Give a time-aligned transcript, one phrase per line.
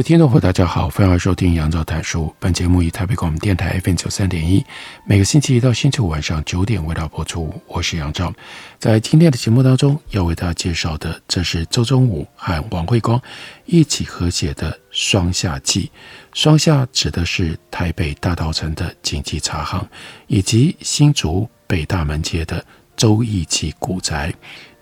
[0.00, 2.34] 位听众朋友，大家好，欢迎收听杨照谈书。
[2.38, 4.64] 本节目以台北广播电台 FM 九三点一，
[5.04, 7.52] 每个星期一到星期五晚上九点为大家播出。
[7.66, 8.32] 我是杨照，
[8.78, 13.20] 在今天的节目当中要为大家介绍的，这是周忠武和王慧光
[13.66, 15.92] 一起合写的《双夏记》。
[16.32, 19.86] 双夏指的是台北大道城的锦记茶行，
[20.28, 22.64] 以及新竹北大门街的
[22.96, 24.32] 周义记古宅。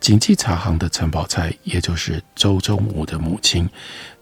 [0.00, 3.68] 锦记茶行的陈宝钗，也就是周忠武的母亲，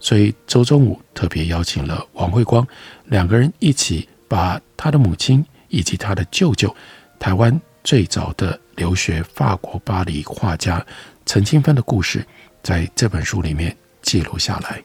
[0.00, 2.66] 所以周忠武特别邀请了王慧光，
[3.04, 6.74] 两个人一起把他的母亲以及他的舅舅，
[7.18, 10.84] 台湾最早的留学法国巴黎画家
[11.26, 12.26] 陈清芬的故事，
[12.62, 14.82] 在这本书里面记录下来。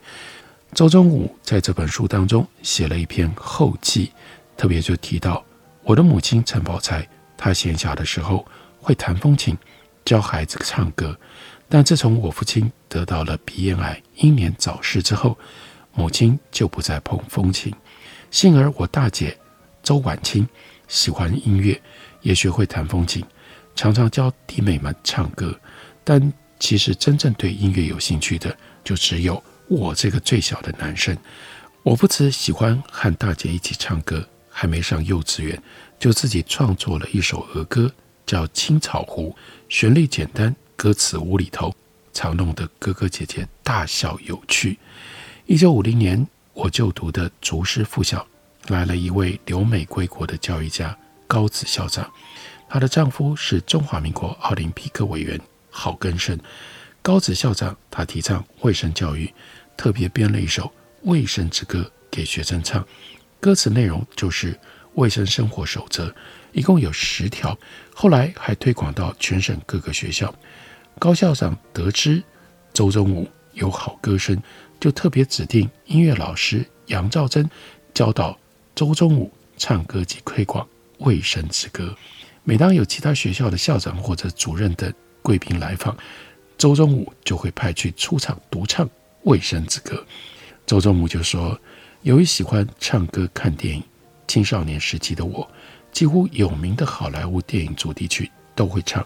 [0.74, 4.12] 周忠武在这本书当中写了一篇后记，
[4.56, 5.44] 特别就提到
[5.84, 8.46] 我的母亲陈宝钗，她闲暇的时候
[8.80, 9.58] 会弹风琴。
[10.04, 11.18] 教孩子唱歌，
[11.70, 15.38] 但自从我父亲得到了鼻咽癌，英年早逝之后，
[15.94, 17.74] 母亲就不再碰风琴。
[18.30, 19.38] 幸而我大姐
[19.84, 20.48] 周婉清
[20.88, 21.80] 喜欢音乐，
[22.22, 23.24] 也学会弹风琴，
[23.76, 25.58] 常常教弟妹们唱歌。
[26.04, 31.18] 但其实真正对音乐有兴趣的，就只有我这个最小的男生。
[31.84, 35.62] 我不只喜欢和大姐一起唱歌，还没上幼稚园，
[36.00, 37.92] 就自己创作了一首儿歌。
[38.32, 39.36] 叫《青草湖》，
[39.68, 41.76] 旋律简单，歌词无厘头，
[42.14, 44.80] 常弄得哥哥姐姐大笑有趣。
[45.48, 48.26] 一九五零年，我就读的竹师附小
[48.70, 50.98] 来了一位留美归国的教育家
[51.28, 52.10] 高子校长，
[52.70, 55.38] 她的丈夫是中华民国奥林匹克委员
[55.70, 56.40] 郝根生。
[57.02, 59.30] 高子校长他提倡卫生教育，
[59.76, 60.64] 特别编了一首
[61.02, 62.88] 《卫生之歌》给学生唱，
[63.42, 64.58] 歌词内容就是
[64.94, 66.16] 卫生生活守则。
[66.52, 67.58] 一共有十条，
[67.94, 70.34] 后来还推广到全省各个学校。
[71.00, 72.22] 高校长得知
[72.74, 74.42] 周忠武有好歌声，
[74.80, 77.50] 就特别指定音乐老师杨兆珍
[77.94, 78.38] 教导
[78.76, 80.66] 周忠武唱歌及推广
[81.06, 81.86] 《卫生之歌》。
[82.44, 84.92] 每当有其他学校的校长或者主任等
[85.22, 85.96] 贵宾来访，
[86.58, 88.86] 周忠武就会派去出场独唱
[89.24, 89.96] 《卫生之歌》。
[90.66, 91.60] 周忠武就说
[92.02, 93.84] ：“由于喜欢唱歌、看电影，
[94.28, 95.50] 青少年时期的我。”
[95.92, 99.06] 几乎有名的好莱坞电影主题曲都会唱。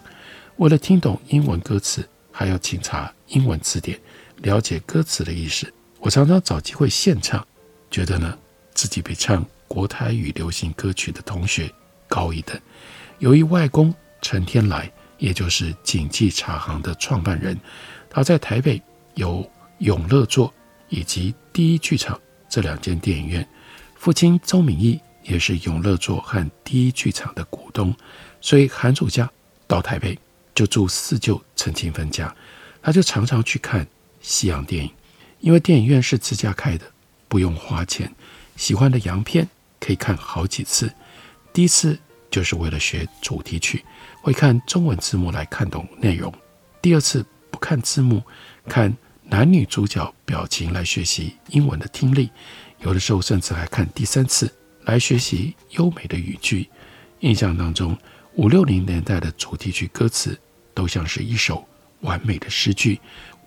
[0.58, 4.00] 为了听懂英文歌词，还要请查英文词典，
[4.38, 5.72] 了解歌词的意思。
[6.00, 7.46] 我常常找机会现唱，
[7.90, 8.38] 觉得呢
[8.74, 11.70] 自己比唱国台语流行歌曲的同学
[12.08, 12.58] 高一等。
[13.20, 17.60] 由于外公陈天来，也就是锦记茶行的创办人，
[18.10, 18.82] 他在台北
[19.16, 20.54] 有永乐座
[20.90, 23.46] 以及第一剧场这两间电影院。
[23.96, 25.00] 父亲周敏义。
[25.28, 27.94] 也是永乐座和第一剧场的股东，
[28.40, 29.30] 所以寒暑假
[29.68, 30.18] 到台北
[30.54, 32.34] 就住四舅陈清芬家，
[32.82, 33.86] 他就常常去看
[34.22, 34.92] 西洋电影，
[35.40, 36.86] 因为电影院是自家开的，
[37.28, 38.14] 不用花钱，
[38.56, 39.48] 喜欢的洋片
[39.80, 40.94] 可以看好几次。
[41.52, 41.98] 第一次
[42.30, 43.84] 就是为了学主题曲，
[44.22, 46.32] 会看中文字幕来看懂内容；
[46.82, 48.22] 第二次不看字幕，
[48.68, 52.30] 看男女主角表情来学习英文的听力，
[52.80, 54.54] 有的时候甚至还看第三次。
[54.86, 56.70] 来学习优美的语句。
[57.20, 57.98] 印象当中，
[58.36, 60.40] 五六零年代的主题曲歌词
[60.74, 61.68] 都像是一首
[62.02, 63.00] 完美的诗句，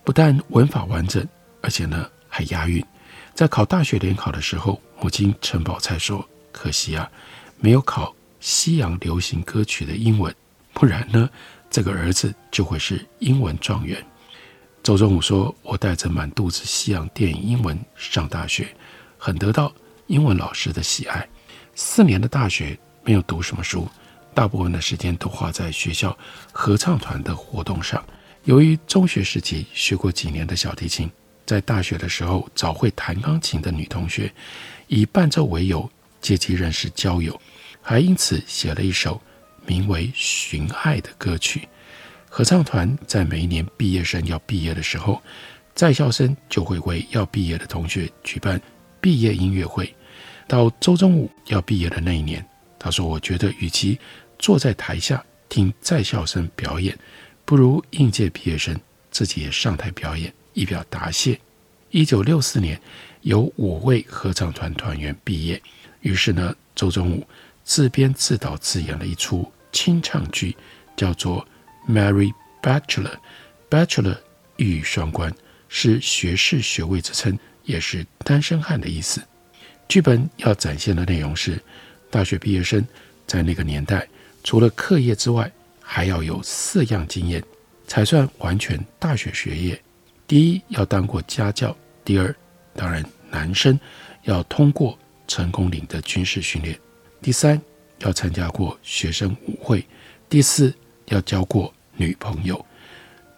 [0.03, 1.25] 不但文法完整，
[1.61, 2.85] 而且呢还押韵。
[3.33, 7.09] 在考大学联考的时候，母亲陈宝钗说：“可惜啊，
[7.57, 10.33] 没有考西洋流行歌曲的英文，
[10.73, 11.29] 不然呢，
[11.69, 14.03] 这个儿子就会是英文状元。”
[14.83, 18.67] 周忠武说：“我带着满肚子西洋电影英文上大学，
[19.17, 19.71] 很得到。”
[20.09, 21.27] 英文老师的喜爱，
[21.75, 23.87] 四年的大学没有读什么书，
[24.33, 26.17] 大部分的时间都花在学校
[26.51, 28.03] 合唱团的活动上。
[28.45, 31.07] 由于中学时期学过几年的小提琴，
[31.45, 34.33] 在大学的时候找会弹钢琴的女同学，
[34.87, 35.87] 以伴奏为由
[36.19, 37.39] 借机认识交友，
[37.79, 39.21] 还因此写了一首
[39.67, 41.67] 名为《寻爱》的歌曲。
[42.27, 45.21] 合唱团在每一年毕业生要毕业的时候，
[45.75, 48.59] 在校生就会为要毕业的同学举办
[48.99, 49.93] 毕业音乐会。
[50.49, 52.43] 到周忠武要毕业的那一年，
[52.79, 53.99] 他说：“我觉得，与其
[54.39, 56.97] 坐在台下听在校生表演，
[57.45, 58.77] 不如应届毕业生
[59.11, 61.39] 自己也上台表演，以表答谢。
[61.91, 62.81] 一九六四年，
[63.21, 65.61] 有五位合唱团团员毕业，
[66.01, 67.27] 于是呢，周忠武
[67.63, 70.57] 自编自导自演了一出清唱剧，
[70.97, 71.47] 叫做
[71.91, 73.13] 《Mary Bachelor》
[73.69, 74.17] ，Bachelor
[74.57, 75.31] 一语双关，
[75.67, 79.21] 是学士学位之称，也是单身汉的意思。
[79.89, 81.59] 剧本要展现的内容是，
[82.11, 82.85] 大学毕业生
[83.25, 84.07] 在那个年代，
[84.43, 85.51] 除了课业之外，
[85.81, 87.43] 还要有四样经验，
[87.87, 89.81] 才算完全大学学业。
[90.27, 91.75] 第一，要当过家教；
[92.05, 92.33] 第二，
[92.75, 93.79] 当然男生
[94.25, 94.95] 要通过
[95.27, 96.75] 成功岭的军事训练；
[97.19, 97.59] 第三，
[98.01, 99.81] 要参加过学生舞会；
[100.29, 100.71] 第四，
[101.07, 102.63] 要交过女朋友。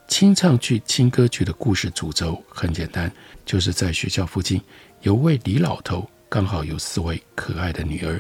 [0.09, 3.09] 清唱剧、轻歌剧的故事主轴很简单，
[3.45, 4.62] 就是在学校附近
[5.00, 8.18] 有位李老头，刚好有四位可爱的女儿。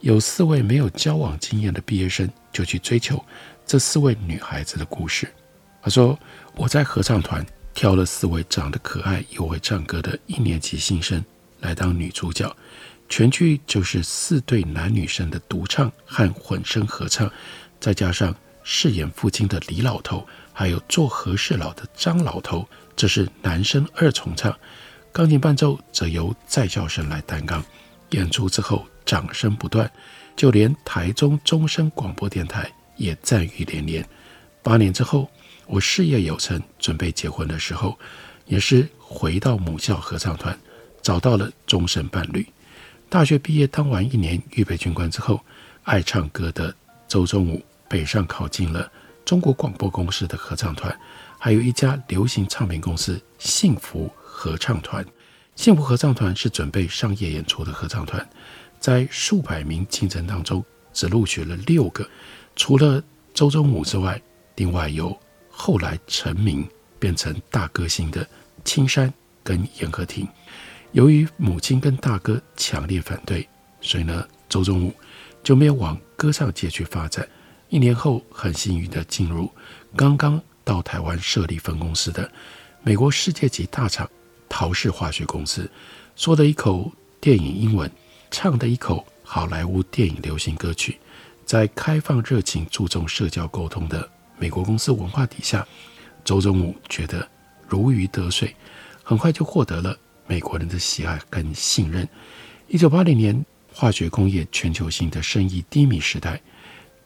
[0.00, 3.22] 有四位没有交往经验的毕业生就去追求
[3.66, 5.30] 这四位女孩子的故事。
[5.82, 6.18] 他说
[6.56, 11.22] ：“我在合唱团挑了四位长得可爱又会唱歌的一年级新生
[11.58, 12.50] 来当女主角，
[13.10, 17.30] 全剧就是四对男女生的独唱和混声合唱，
[17.78, 22.66] 再加上饰演父亲的李老头，还有做和事佬的张老头，
[22.96, 24.58] 这是男生二重唱。
[25.12, 27.64] 钢琴伴奏则由在校生来担纲。
[28.10, 29.90] 演出之后。”掌声不断，
[30.36, 34.06] 就连台中钟声广播电台也赞誉连连。
[34.62, 35.28] 八年之后，
[35.66, 37.98] 我事业有成，准备结婚的时候，
[38.44, 40.56] 也是回到母校合唱团，
[41.02, 42.46] 找到了终身伴侣。
[43.08, 45.40] 大学毕业当完一年预备军官之后，
[45.82, 46.72] 爱唱歌的
[47.08, 48.88] 周忠武北上考进了
[49.24, 50.96] 中国广播公司的合唱团，
[51.36, 54.08] 还有一家流行唱片公司幸福
[54.40, 55.04] 合唱团。
[55.54, 58.26] 幸福合唱团是准备商业演出的合唱团。
[58.78, 60.64] 在数百名竞争当中，
[60.94, 62.08] 只录取了六个。
[62.56, 63.04] 除了
[63.34, 64.18] 周忠武之外，
[64.56, 65.14] 另外有
[65.50, 66.66] 后来成名
[66.98, 68.26] 变成大歌星的
[68.64, 69.12] 青山
[69.44, 70.26] 跟严和庭。
[70.92, 73.46] 由于母亲跟大哥强烈反对，
[73.82, 74.94] 所以呢，周忠武
[75.44, 77.28] 就没有往歌唱界去发展。
[77.68, 79.50] 一年后，很幸运地进入
[79.94, 82.32] 刚刚到台湾设立分公司的
[82.82, 84.08] 美国世界级大厂
[84.50, 85.70] 陶氏化学公司，
[86.14, 87.90] 说的一口电影英文。
[88.32, 90.98] 唱的一口好莱坞电影流行歌曲，
[91.44, 94.08] 在开放、热情、注重社交沟通的
[94.38, 95.66] 美国公司文化底下，
[96.24, 97.28] 周忠武觉得
[97.66, 98.54] 如鱼得水，
[99.02, 99.98] 很快就获得了
[100.28, 102.08] 美国人的喜爱跟信任。
[102.68, 106.40] 一九八零年，化学工业全球性的生意低迷时代，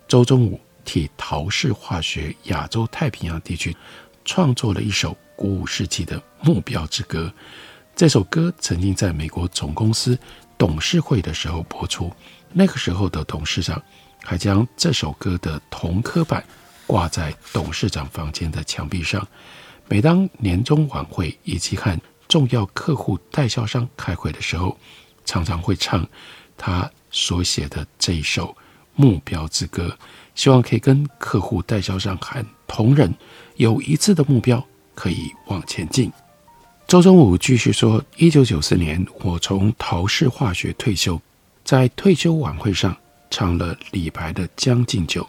[0.06, 3.74] 周忠武替陶氏化学亚洲太平洋地区
[4.26, 7.32] 创作了一首鼓舞士气的目标之歌。
[7.94, 10.18] 这首歌曾经在美国总公司。
[10.56, 12.12] 董事会的时候播出，
[12.52, 13.82] 那个时候的董事长
[14.22, 16.42] 还将这首歌的同刻版
[16.86, 19.26] 挂在董事长房间的墙壁上。
[19.88, 24.78] 每当年终晚会以及和重要客户代销商开会的时候，
[25.24, 26.08] 常常会唱
[26.56, 28.56] 他所写的这一首
[28.94, 29.98] 目标之歌，
[30.36, 33.12] 希望可以跟客户代销商和同仁
[33.56, 36.12] 有一致的目标，可以往前进。
[36.86, 41.20] 周忠武继续说：“一九九四年，我从陶氏化学退休，
[41.64, 42.96] 在退休晚会上
[43.30, 45.22] 唱了李白的《将进酒》，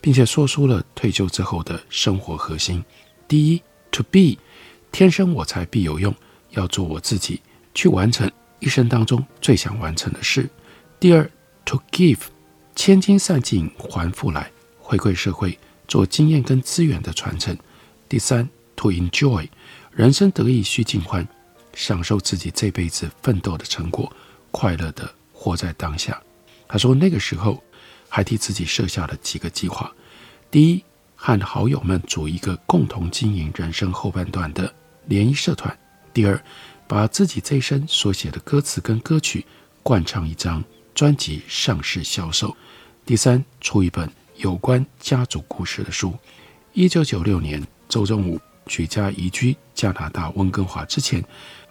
[0.00, 2.84] 并且说出了退休之后的生活核心：
[3.26, 4.38] 第一，to be，
[4.92, 6.14] 天生我材必有用，
[6.50, 7.40] 要做我自己，
[7.74, 10.42] 去完成一生当中最想完成的事；
[11.00, 11.28] 第二
[11.64, 12.18] ，to give，
[12.76, 15.58] 千金散尽还复来，回馈社会，
[15.88, 17.56] 做经验跟资源的传承；
[18.08, 18.48] 第三
[18.78, 19.46] ，to enjoy。”
[19.92, 21.26] 人生得意须尽欢，
[21.74, 24.10] 享受自己这辈子奋斗的成果，
[24.52, 26.22] 快乐的活在当下。
[26.68, 27.60] 他说那个时候
[28.08, 29.92] 还替自己设下了几个计划：
[30.52, 30.84] 第一，
[31.16, 34.72] 和好友们组一个共同经营人生后半段的
[35.06, 35.68] 联谊社团；
[36.14, 36.40] 第二，
[36.86, 39.44] 把自己这一生所写的歌词跟歌曲
[39.82, 40.62] 灌唱一张
[40.94, 42.54] 专辑上市销售；
[43.04, 46.14] 第三，出一本有关家族故事的书。
[46.72, 48.38] 一九九六年，周正武。
[48.68, 51.24] 举家移居加拿大温哥华之前，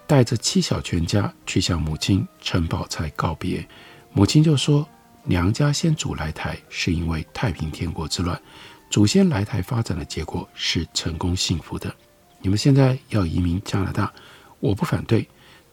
[0.05, 3.65] 带着妻小全家去向母亲陈宝钗告别。
[4.11, 4.85] 母亲就说
[5.23, 8.41] ：“娘家先祖来台是因为太平天国之乱，
[8.89, 11.93] 祖先来台发展的结果是成功幸福的。
[12.41, 14.11] 你们现在要移民加拿大，
[14.59, 15.27] 我不反对。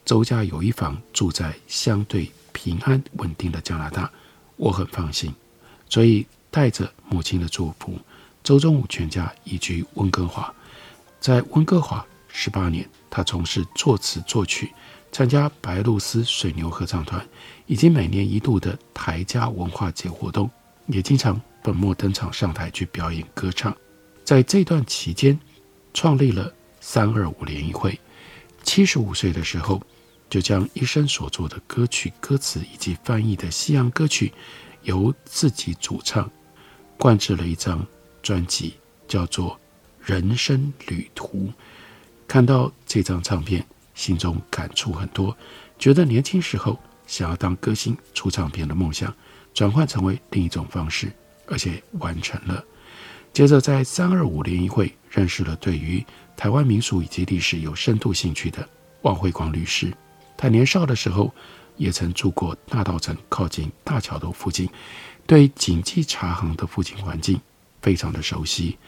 [0.04, 4.10] 周家有一房住在相对平安稳定的加拿大，
[4.56, 5.34] 我很放心。
[5.88, 7.98] 所以带着母亲的祝福，
[8.42, 10.52] 周忠武全家移居温哥华。”
[11.24, 14.70] 在温哥华十八年，他从事作词作曲，
[15.10, 17.26] 参加白鹭鸶水牛合唱团，
[17.64, 20.50] 以及每年一度的台家文化节活动，
[20.86, 23.74] 也经常本末登场上台去表演歌唱。
[24.22, 25.40] 在这段期间，
[25.94, 27.98] 创立了三二五联谊会。
[28.62, 29.80] 七十五岁的时候，
[30.28, 34.30] 就将一生所做的歌曲歌词以及翻译的西洋歌曲，
[34.82, 36.30] 由自己主唱，
[36.98, 37.82] 灌制了一张
[38.20, 38.74] 专辑，
[39.08, 39.52] 叫做
[40.04, 41.46] 《人生旅途》。
[42.26, 45.36] 看到这张唱片，心中感触很多，
[45.78, 49.14] 觉得年轻时候想要当歌星出唱片的梦想，
[49.52, 51.12] 转换成为另一种方式，
[51.46, 52.64] 而且完成了。
[53.32, 56.04] 接着在三二五联谊会认识了对于
[56.36, 58.68] 台湾民俗以及历史有深度兴趣的
[59.02, 59.92] 王惠光律师。
[60.36, 61.32] 他年少的时候
[61.76, 64.68] 也曾住过大稻埕靠近大桥头附近，
[65.26, 67.40] 对锦记茶行的附近环境
[67.82, 68.78] 非常的熟悉。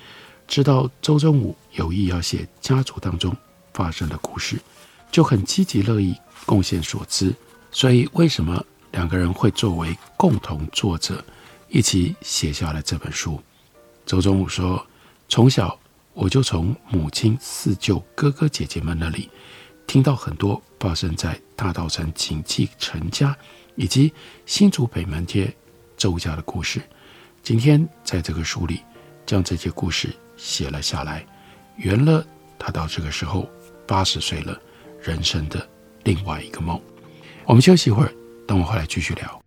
[0.48, 3.36] 知道周忠武有意要写家族当中
[3.74, 4.58] 发生的故事，
[5.10, 7.34] 就很积极乐意贡献所知。
[7.72, 11.22] 所以，为什么两个人会作为共同作者
[11.68, 13.40] 一起写下了这本书？
[14.06, 14.86] 周忠武说
[15.28, 15.78] ：“从小
[16.14, 19.28] 我就从母亲四舅哥哥姐姐们那里
[19.86, 23.36] 听到很多发生在大稻埕锦记陈家
[23.74, 24.12] 以及
[24.46, 25.54] 新竹北门街
[25.96, 26.80] 周家的故事。
[27.42, 28.80] 今天在这个书里
[29.26, 31.24] 将这些故事。”写了下来，
[31.76, 32.24] 圆了
[32.58, 33.48] 他到这个时候
[33.86, 34.60] 八十岁了
[35.02, 35.66] 人生的
[36.04, 36.80] 另外一个梦。
[37.44, 38.12] 我们休息一会儿，
[38.46, 39.45] 等我回来继续聊。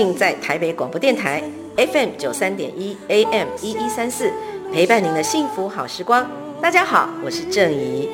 [0.00, 1.42] 尽在台北广播电台
[1.76, 4.32] FM 九三点一 AM 一一三四，
[4.72, 6.26] 陪伴您的幸福好时光。
[6.58, 8.08] 大家好，我是郑怡。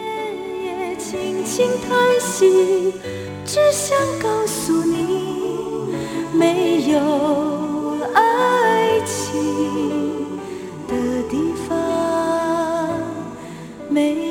[0.99, 2.93] 轻轻叹息，
[3.45, 5.95] 只想告诉你，
[6.33, 6.99] 没有
[8.15, 10.27] 爱情
[10.89, 10.97] 的
[11.31, 11.37] 地
[11.69, 12.99] 方，
[13.89, 14.26] 没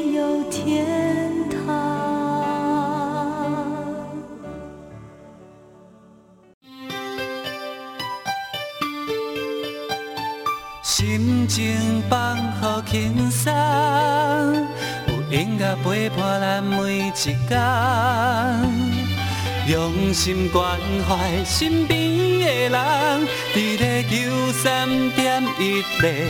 [15.84, 17.36] 陪伴咱每一天，
[19.67, 22.00] 用心关怀身边
[22.39, 26.29] 的人，伫咧九三点一台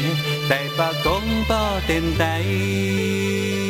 [0.50, 0.70] 北
[1.04, 1.56] 广播
[1.88, 3.65] 电台。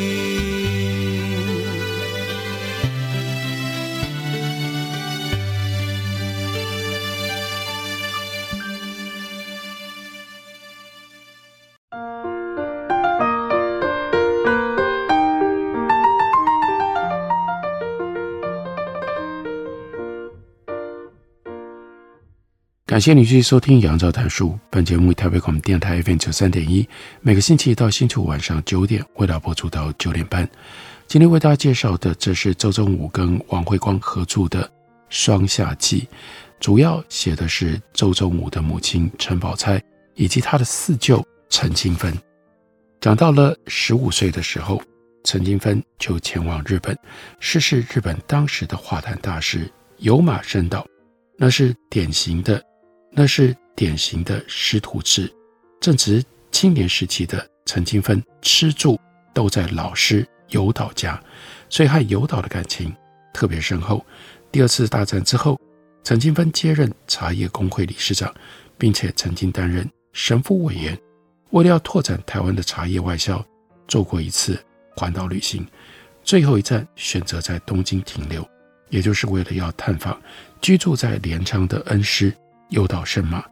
[22.96, 24.48] 感谢你继续收听《杨照谈书》。
[24.70, 26.88] 本节目以台北广播电台 FM 九三点一，
[27.20, 30.48] 每个星期一到星期五晚上九点，为大家播出到九点半。
[31.06, 34.64] 今天为大家介绍的，这是周忠武跟王惠光合著的
[35.10, 36.00] 《双夏记》，
[36.58, 39.78] 主要写的是周忠武的母亲陈宝钗
[40.14, 42.10] 以及他的四舅陈金芬。
[43.02, 44.80] 讲到了十五岁的时候，
[45.22, 46.98] 陈金芬就前往日本，
[47.40, 50.82] 师事日本当时的画坛大师有马伸道，
[51.36, 52.58] 那是典型的。
[53.18, 55.32] 那是典型的师徒制，
[55.80, 59.00] 正值青年时期的陈金芬吃住
[59.32, 61.18] 都在老师有岛家，
[61.70, 62.94] 所以和有岛的感情
[63.32, 64.04] 特别深厚。
[64.52, 65.58] 第二次大战之后，
[66.04, 68.30] 陈金芬接任茶叶工会理事长，
[68.76, 70.96] 并且曾经担任神父委员。
[71.52, 73.42] 为了要拓展台湾的茶叶外销，
[73.88, 74.62] 做过一次
[74.94, 75.66] 环岛旅行，
[76.22, 78.46] 最后一站选择在东京停留，
[78.90, 80.20] 也就是为了要探访
[80.60, 82.30] 居住在镰仓的恩师。
[82.68, 83.44] 有岛慎马，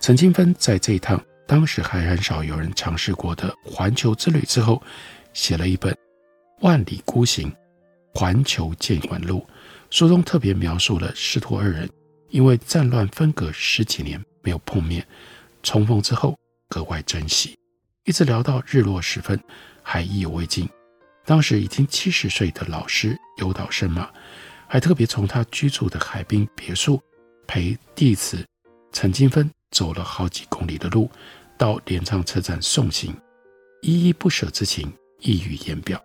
[0.00, 4.82] 陈金芬在这一趟当时还很少有人尝试过的环球之旅之后，
[5.32, 5.92] 写了一本
[6.60, 7.50] 《万里孤行·
[8.12, 9.46] 环球见闻录》，
[9.90, 11.88] 书中特别描述了师徒二人
[12.30, 15.06] 因为战乱分隔十几年没有碰面，
[15.62, 16.36] 重逢之后
[16.68, 17.56] 格外珍惜，
[18.04, 19.40] 一直聊到日落时分
[19.82, 20.68] 还意犹未尽。
[21.24, 24.10] 当时已经七十岁的老师有岛慎马，
[24.66, 27.00] 还特别从他居住的海滨别墅。
[27.48, 28.46] 陪弟子
[28.92, 31.10] 陈金芬走了好几公里的路，
[31.56, 33.12] 到镰仓车站送行，
[33.80, 36.00] 依依不舍之情溢于言表。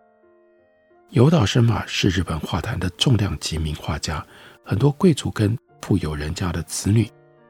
[1.09, 4.25] 有岛慎马是日本画坛的重量级名画家，
[4.63, 7.07] 很多贵族跟富有人家的子女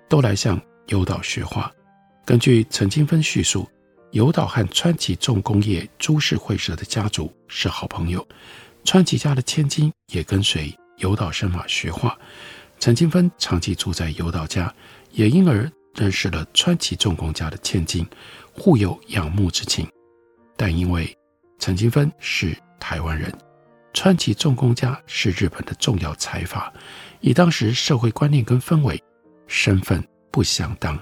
[0.09, 1.71] 都来向有岛学画。
[2.25, 3.69] 根据陈金芬叙述，
[4.09, 8.27] 有岛和川崎重工业株式会社的家族是好朋友，
[8.83, 12.17] 川崎家的千金也跟随有岛伸马学画。
[12.83, 14.69] 陈金芬长期住在有岛家，
[15.11, 18.05] 也因而认识了川崎重工家的千金，
[18.51, 19.87] 互有仰慕之情。
[20.57, 21.17] 但因为
[21.59, 23.33] 陈金芬是台湾人，
[23.93, 26.73] 川崎重工家是日本的重要财阀，
[27.21, 29.01] 以当时社会观念跟氛围，
[29.47, 30.99] 身份不相当，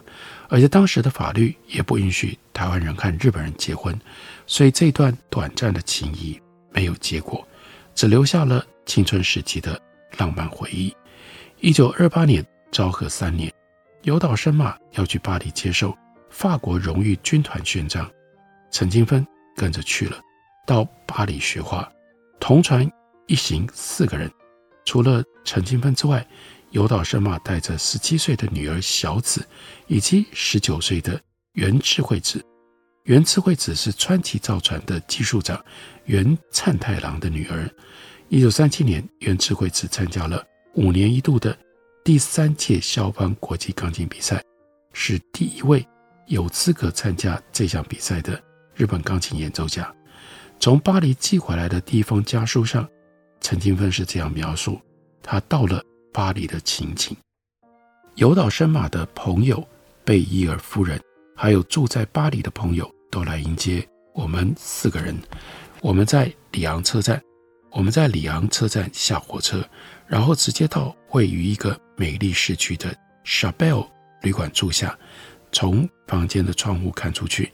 [0.49, 3.99] 而且当时的法律也不允许台湾人和日本人结婚，
[4.45, 6.39] 所以这段短暂的情谊
[6.71, 7.43] 没有结果，
[7.95, 9.81] 只留下了青春时期的
[10.19, 10.95] 浪漫回忆。
[11.63, 13.53] 一九二八年昭和三年，
[14.01, 15.95] 有岛伸马要去巴黎接受
[16.31, 18.09] 法国荣誉军团勋章，
[18.71, 19.25] 陈金芬
[19.55, 20.19] 跟着去了，
[20.65, 21.87] 到巴黎学画。
[22.39, 22.91] 同船
[23.27, 24.27] 一行四个人，
[24.85, 26.25] 除了陈金芬之外，
[26.71, 29.47] 有岛伸马带着十七岁的女儿小子，
[29.85, 31.21] 以及十九岁的
[31.53, 32.43] 原智慧子。
[33.03, 35.63] 原智慧子是川崎造船的技术长
[36.05, 37.69] 原灿太郎的女儿。
[38.29, 40.43] 一九三七年，原智慧子参加了
[40.75, 41.57] 五年一度的
[42.01, 44.41] 第三届肖邦国际钢琴比赛，
[44.93, 45.85] 是第一位
[46.27, 48.41] 有资格参加这项比赛的
[48.73, 49.93] 日本钢琴演奏家。
[50.61, 52.87] 从巴黎寄回来的第一封家书上，
[53.41, 54.79] 陈金芬是这样描述
[55.21, 57.17] 他到了巴黎的情景：
[58.15, 59.61] 有岛伸马的朋友
[60.05, 61.01] 贝伊尔夫人，
[61.35, 65.13] 还有住在巴黎的朋友都来迎接我们四个人。
[65.81, 67.21] 我们在里昂车站，
[67.71, 69.67] 我们在里昂车站下火车，
[70.11, 73.87] 然后直接到位于一个美丽市区的 Chabel
[74.21, 74.97] 旅馆住下。
[75.53, 77.49] 从房间的窗户看出去。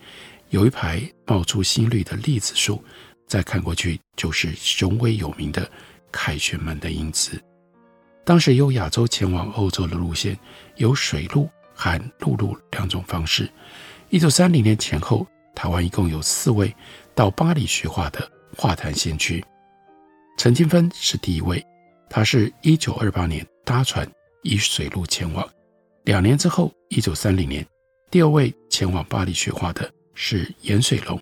[0.50, 2.82] 有一排冒出新绿的栗子树，
[3.28, 5.70] 再看过去就是雄伟有名的
[6.10, 7.40] 凯旋门的影子。
[8.24, 10.40] 当时由亚洲前往欧洲的路线
[10.77, 13.51] 有水路和陆路两种方式。
[14.10, 16.74] 一九三零年前后，台湾一共有四位
[17.14, 19.44] 到巴黎学画的画坛先驱，
[20.38, 21.62] 陈金芬是第一位。
[22.09, 24.09] 他是一九二八年搭船
[24.43, 25.48] 以水路前往，
[26.05, 27.65] 两年之后，一九三零年，
[28.09, 29.91] 第二位前往巴黎学画的。
[30.20, 31.22] 是颜水龙，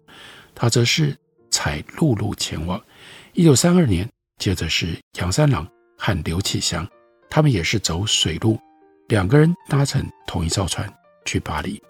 [0.56, 1.14] 他则是
[1.52, 2.82] 采陆路前往。
[3.34, 5.68] 一九三二年，接着是杨三郎
[5.98, 6.88] 和刘启祥，
[7.30, 8.58] 他们也是走水路，
[9.10, 10.90] 两个人搭乘同一艘船
[11.26, 11.84] 去巴黎。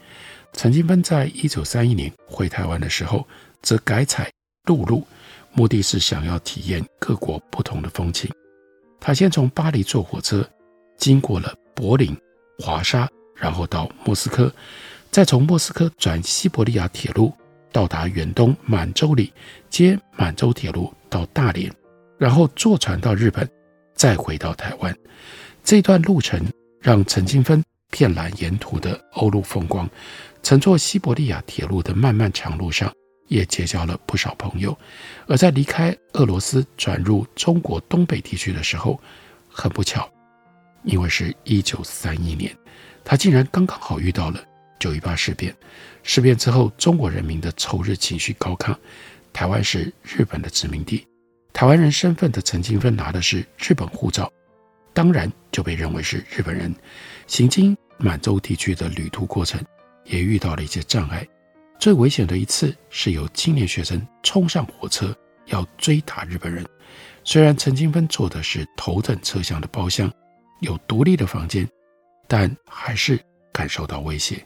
[0.53, 3.27] 陈金芬在一九三一年回台湾的时候，
[3.61, 4.31] 则改采
[4.63, 5.05] 陆路，
[5.53, 8.27] 目的是想要体验各国不同的风情。
[9.05, 10.43] 他先从巴黎坐火车，
[10.97, 12.17] 经过了柏林、
[12.57, 14.51] 华沙，然后到莫斯科。
[15.11, 17.31] 再从莫斯科转西伯利亚铁路
[17.71, 19.31] 到达远东满洲里，
[19.69, 21.71] 接满洲铁路到大连，
[22.17, 23.47] 然后坐船到日本，
[23.93, 24.91] 再回到台湾。
[25.63, 26.43] 这段路程
[26.81, 29.87] 让陈金芬遍览沿途的欧陆风光，
[30.41, 32.91] 乘坐西伯利亚铁路的漫漫长路上，
[33.27, 34.77] 也结交了不少朋友。
[35.27, 38.99] 而在离开俄罗斯转入中国东北地区的时候，
[39.49, 40.09] 很不巧，
[40.83, 42.55] 因为是一九三一年，
[43.03, 44.43] 他竟然刚刚好遇到了。
[44.77, 45.55] 九一八事变，
[46.03, 48.75] 事变之后，中国人民的仇日情绪高亢。
[49.31, 51.07] 台湾是日本的殖民地，
[51.53, 54.31] 台湾人身份的陈金芬拿的是日本护照，
[54.93, 56.75] 当然就被认为是日本人。
[57.25, 59.59] 行经满洲地区的旅途过程，
[60.03, 61.25] 也遇到了一些障碍。
[61.79, 66.65] 最危险的一次是有青年学生冲上火车要追打日本人，
[67.23, 70.11] 虽然陈金芬坐的是头等车厢的包厢，
[70.61, 71.67] 有独立的房间，
[72.27, 73.19] 但还是
[73.51, 74.43] 感受到威胁。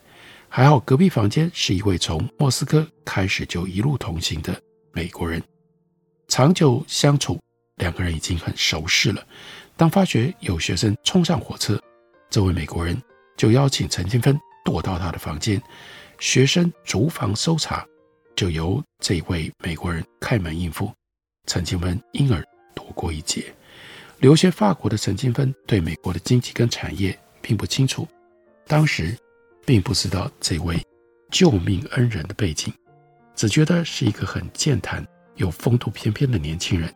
[0.50, 4.60] 还好，隔壁房间是一位从莫斯科开始就一路同行的
[4.92, 5.42] 美国人，
[6.28, 7.40] 长久相处，
[7.76, 9.26] 两个人已经很熟识了。
[9.78, 11.80] 当发觉有学生冲上火车，
[12.30, 13.02] 这位美国人
[13.38, 15.62] 就邀请陈金芬躲到他的房间，
[16.20, 17.86] 学生逐房搜查，
[18.36, 20.92] 就由这位美国人开门应付，
[21.48, 22.44] 陈金芬因而
[22.76, 23.54] 躲过一劫。
[24.20, 28.08] 留学法国的陈金芬对美国的经济跟产业并不清楚，
[28.68, 29.18] 当时。
[29.66, 30.82] 并不知道这位
[31.30, 32.74] 救命恩人的背景，
[33.36, 35.06] 只觉得是一个很健谈、
[35.36, 36.92] 有风度翩翩的年轻人，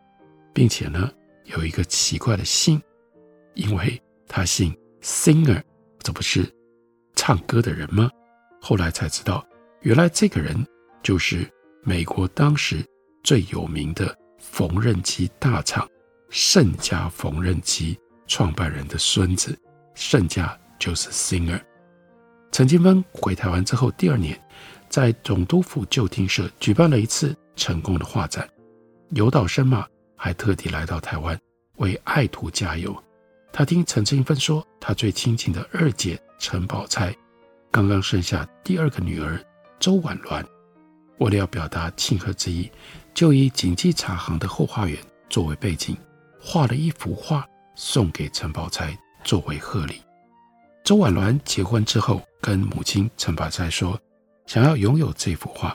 [0.52, 1.08] 并且呢
[1.44, 2.82] 有一个奇怪的姓，
[3.54, 5.62] 因为他姓 Singer，
[6.00, 6.52] 这不是
[7.14, 8.10] 唱歌的人吗？
[8.66, 9.46] 后来才知道，
[9.82, 10.66] 原来这个人
[11.02, 11.46] 就是
[11.82, 12.82] 美国当时
[13.22, 15.86] 最有名的缝纫机大厂
[16.30, 17.94] 盛家缝纫机
[18.26, 19.54] 创办人的孙子，
[19.94, 21.60] 盛家就是 Singer。
[22.52, 24.42] 陈金芬回台湾之后，第二年
[24.88, 28.48] 在总督府旧厅舍举办了一次成功的画展。
[29.10, 31.38] 有岛生马还特地来到台湾
[31.76, 32.96] 为爱徒加油。
[33.52, 37.14] 他听陈金芬说，他最亲近的二姐陈宝钗
[37.74, 39.44] 刚刚生下第二个女儿
[39.80, 40.46] 周婉鸾，
[41.18, 42.70] 为了要表达庆贺之意，
[43.12, 44.96] 就以锦记茶行的后花园
[45.28, 45.96] 作为背景，
[46.40, 50.00] 画了一幅画送给陈宝钗作为贺礼。
[50.84, 54.00] 周婉鸾结婚之后，跟母亲陈宝钗说，
[54.46, 55.74] 想要拥有这幅画，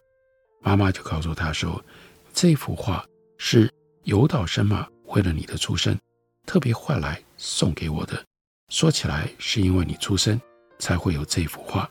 [0.61, 1.83] 妈妈就告诉她说，
[2.31, 3.05] 这幅画
[3.37, 3.69] 是
[4.03, 5.99] 有岛生马为了你的出生
[6.45, 8.23] 特别换来送给我的。
[8.69, 10.39] 说起来，是因为你出生
[10.79, 11.87] 才会有这幅画，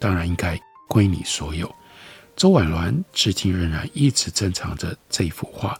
[0.00, 1.72] 当然应该归你所有。
[2.34, 5.78] 周婉鸾至今仍然一直珍藏着这幅画。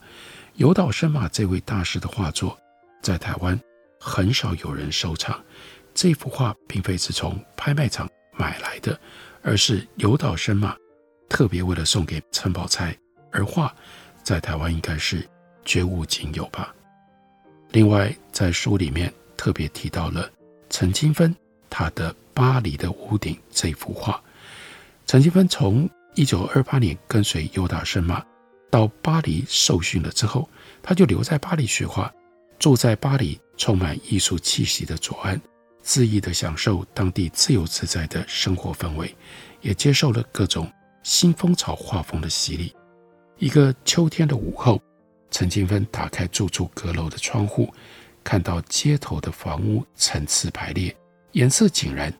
[0.56, 2.56] 有岛生马这位大师的画作，
[3.00, 3.58] 在台湾
[3.98, 5.42] 很少有人收藏。
[5.94, 8.98] 这幅画并非是从拍卖场买来的，
[9.42, 10.76] 而是有岛生马
[11.28, 12.96] 特别为了送给陈宝钗
[13.30, 13.74] 而画，
[14.22, 15.26] 在台湾应该是
[15.64, 16.74] 绝无仅有吧。
[17.70, 20.30] 另外，在书里面特别提到了
[20.68, 21.34] 陈金芬
[21.70, 24.23] 他的《巴黎的屋顶》这幅画。
[25.07, 28.25] 陈金芬从一九二八年跟随有岛生马
[28.71, 30.49] 到巴黎受训了之后，
[30.83, 32.12] 他就留在巴黎学画，
[32.59, 35.40] 住在巴黎充满艺术气息的左岸，
[35.85, 39.14] 恣意地享受当地自由自在的生活氛围，
[39.61, 40.71] 也接受了各种
[41.03, 42.75] 新风潮画风的洗礼。
[43.38, 44.81] 一个秋天的午后，
[45.31, 47.73] 陈金芬打开住处阁楼的窗户，
[48.23, 50.97] 看到街头的房屋层次排列，
[51.33, 52.12] 颜色井然，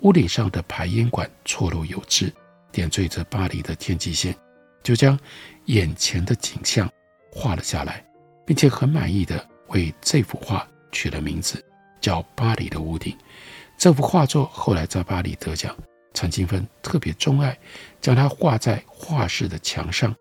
[0.00, 2.32] 屋顶上的排烟管错落有致。
[2.72, 4.36] 点缀着巴黎的天际线，
[4.82, 5.18] 就将
[5.64, 6.86] 眼前的景象
[7.32, 8.04] 画了下来，
[8.44, 11.64] 并且很满意的为这幅画取了名字，
[12.02, 13.14] 叫《巴黎的屋顶》。
[13.78, 15.74] 这幅画作后来在巴黎得奖，
[16.12, 17.56] 陈金芬特别钟爱，
[17.98, 20.14] 将它画在画室的墙上。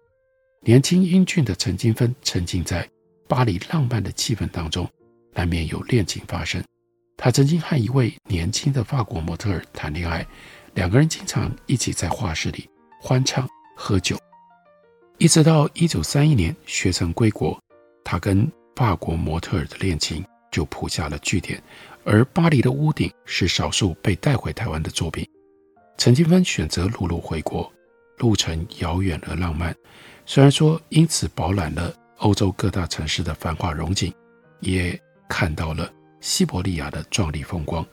[0.62, 2.88] 年轻英俊的陈金芬沉浸在
[3.28, 4.90] 巴黎浪漫的气氛当中，
[5.34, 6.64] 难免有恋情发生。
[7.18, 10.26] 他曾经和一位年轻的法国模特儿谈恋爱。
[10.74, 13.48] 两个人经常一起在画室里欢唱
[13.78, 14.18] 喝酒，
[15.18, 17.58] 一直到一九三一年学成归国，
[18.04, 21.64] 他跟法国模特儿的恋情就铺下了句点。
[22.04, 25.26] 而《巴黎的屋顶》是少数被带回台湾的作品。
[25.98, 27.72] 陈金芬选择陆路回国，
[28.18, 29.74] 路程遥远而浪漫。
[30.26, 34.14] 虽然说因此饱览了欧洲各大城市的繁华荣景，
[34.60, 35.00] 也
[35.30, 35.90] 看到了
[36.26, 37.86] 西伯利亚的壮丽风光，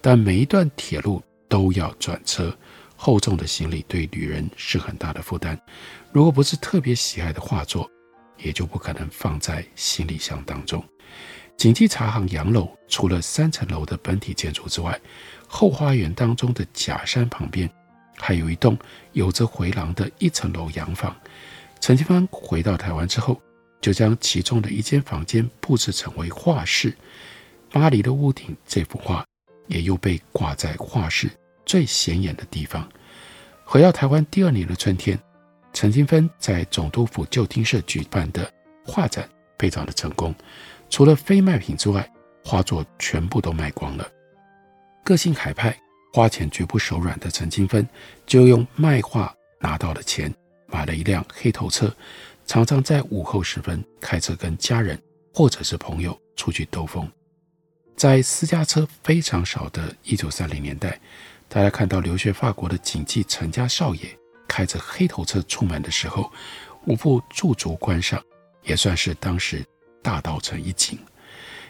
[0.00, 2.56] 但每一段铁路，都要转车，
[2.96, 5.60] 厚重的行李对旅人是很大的负担。
[6.10, 7.88] 如果不是特别喜爱的画作，
[8.38, 10.82] 也就不可能放在行李箱当中。
[11.58, 14.98] 锦记茶行洋楼除了三层楼的本体建筑之外，
[15.46, 17.68] 后花园当中的假山旁边
[18.16, 18.78] 还有一栋
[19.12, 21.14] 有着回廊的一层楼洋房。
[21.80, 23.38] 陈金芬回到台湾之后，
[23.82, 26.96] 就将其中的一间房间布置成为画室。
[27.74, 29.22] 巴黎的屋顶这幅画。
[29.66, 31.30] 也又被挂在画室
[31.64, 32.86] 最显眼的地方。
[33.64, 35.18] 回到台湾第二年的春天，
[35.72, 38.46] 陈金芬在总督府旧厅舍举办的
[38.84, 39.26] 画展
[39.58, 40.34] 非常的成功，
[40.90, 42.06] 除了非卖品之外，
[42.44, 44.06] 画作全部都卖光了。
[45.02, 45.74] 个性海派、
[46.12, 47.88] 花钱绝不手软的陈金芬，
[48.26, 50.30] 就用卖画拿到了钱，
[50.66, 51.90] 买了一辆黑头车，
[52.46, 55.00] 常常在午后时分开车跟家人
[55.32, 57.10] 或者是朋友出去兜风。
[57.96, 61.00] 在私家车非常少的一九三零年代，
[61.48, 66.30] 大家看到留学法国的锦记陈家少爷开着黑头车出门的时候，
[66.86, 68.20] 无不驻足观赏，
[68.64, 69.64] 也算是当时
[70.02, 70.98] 大稻埕一景。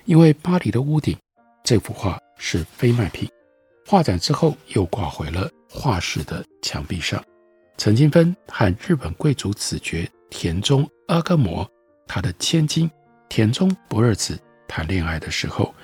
[0.06, 1.16] 因为巴黎的屋顶
[1.62, 3.30] 这幅画是非卖品，
[3.86, 7.22] 画展之后又挂回了画室的墙壁上。
[7.76, 11.70] 陈金芬和日本贵族子爵田中阿伽摩，
[12.06, 12.90] 他的千金
[13.28, 15.74] 田中不二子谈恋爱的时候。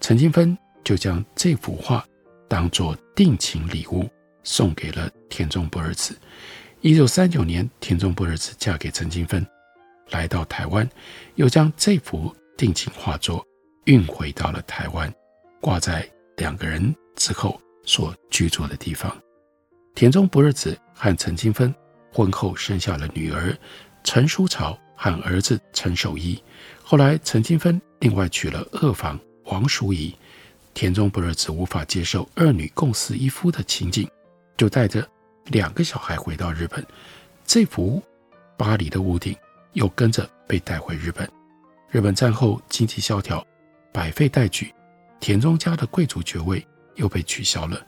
[0.00, 2.04] 陈金芬就将这幅画
[2.48, 4.08] 当作定情礼物
[4.42, 6.16] 送给了田中不二子。
[6.80, 9.44] 一九三九年，田中不二子嫁给陈金芬，
[10.10, 10.88] 来到台湾，
[11.34, 13.44] 又将这幅定情画作
[13.84, 15.12] 运回到了台湾，
[15.60, 19.14] 挂在两个人之后所居住的地方。
[19.94, 21.74] 田中不二子和陈金芬
[22.12, 23.54] 婚后生下了女儿
[24.04, 26.40] 陈淑朝和儿子陈守一。
[26.82, 29.18] 后来，陈金芬另外娶了二房。
[29.48, 30.14] 王淑仪，
[30.74, 34.08] 田中不二子无法接受二女共侍一夫的情景，
[34.56, 35.06] 就带着
[35.46, 36.84] 两个小孩回到日本。
[37.44, 38.02] 这幅
[38.56, 39.34] 巴黎的屋顶
[39.72, 41.28] 又跟着被带回日本。
[41.90, 43.44] 日本战后经济萧条，
[43.90, 44.72] 百废待举，
[45.18, 46.64] 田中家的贵族爵位
[46.96, 47.84] 又被取消了。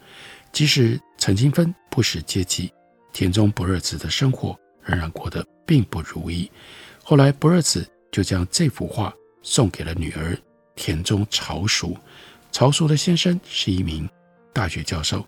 [0.53, 2.73] 即使陈金芬不识阶级，
[3.13, 6.51] 田中不二子的生活仍然过得并不如意。
[7.05, 10.35] 后来不二子就将这幅画送给了女儿。
[10.81, 11.95] 田中朝淑，
[12.51, 14.09] 朝淑的先生是一名
[14.51, 15.23] 大学教授，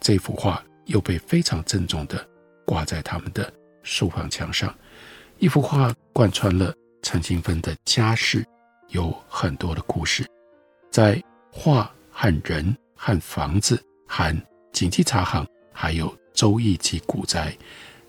[0.00, 2.28] 这幅画又被非常郑重地
[2.64, 3.50] 挂在他们的
[3.84, 4.74] 书房墙上。
[5.38, 8.44] 一幅画贯穿了陈清芬的家世，
[8.88, 10.26] 有很多的故事，
[10.90, 14.36] 在画和人和房子和
[14.72, 17.56] 景记茶行，还有周易及古宅，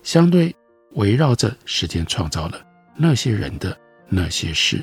[0.02, 0.52] 相对
[0.94, 2.60] 围绕着时间创造了
[2.96, 4.82] 那些人的那些事，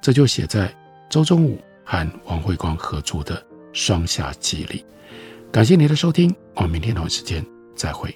[0.00, 0.74] 这就写在
[1.08, 3.40] 周中武和王慧光合作的
[3.72, 4.84] 《双侠记》里。
[5.50, 7.44] 感谢您的收听，我们明天同一时间
[7.74, 8.14] 再会。